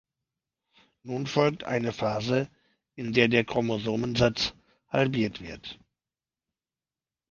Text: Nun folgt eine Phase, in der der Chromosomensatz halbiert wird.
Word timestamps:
Nun 1.03 1.27
folgt 1.27 1.63
eine 1.63 1.93
Phase, 1.93 2.49
in 2.95 3.13
der 3.13 3.27
der 3.27 3.45
Chromosomensatz 3.45 4.55
halbiert 4.87 5.41
wird. 5.41 5.77